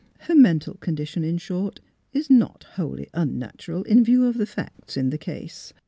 [0.21, 1.79] Her mental condition, in short,
[2.11, 5.73] is not wholly unnatural in view of the facts in the case.